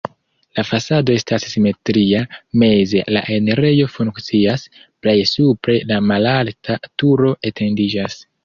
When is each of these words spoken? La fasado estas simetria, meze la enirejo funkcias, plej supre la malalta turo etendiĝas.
La 0.59 0.61
fasado 0.67 1.11
estas 1.17 1.43
simetria, 1.49 2.21
meze 2.63 3.03
la 3.17 3.23
enirejo 3.37 3.89
funkcias, 3.99 4.65
plej 5.05 5.17
supre 5.35 5.79
la 5.93 6.03
malalta 6.09 6.83
turo 7.05 7.37
etendiĝas. 7.53 8.23